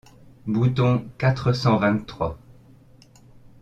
Bouton 0.47 1.07
quatre 1.19 1.53
cent 1.53 1.77
vingt-trois 1.77 2.39